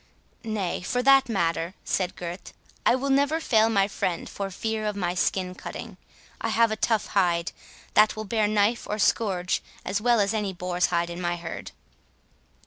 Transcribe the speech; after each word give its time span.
"Nay, 0.43 0.81
for 0.81 1.03
that 1.03 1.29
matter," 1.29 1.75
said 1.85 2.15
Gurth, 2.15 2.53
"I 2.87 2.95
will 2.95 3.11
never 3.11 3.39
fail 3.39 3.69
my 3.69 3.87
friend 3.87 4.27
for 4.27 4.49
fear 4.49 4.87
of 4.87 4.95
my 4.95 5.13
skin 5.13 5.53
cutting. 5.53 5.97
I 6.43 6.49
have 6.49 6.71
a 6.71 6.75
tough 6.75 7.05
hide, 7.09 7.51
that 7.93 8.15
will 8.15 8.25
bear 8.25 8.47
knife 8.47 8.87
or 8.89 8.97
scourge 8.97 9.61
as 9.85 10.01
well 10.01 10.19
as 10.19 10.33
any 10.33 10.53
boar's 10.53 10.87
hide 10.87 11.11
in 11.11 11.21
my 11.21 11.35
herd." 11.35 11.69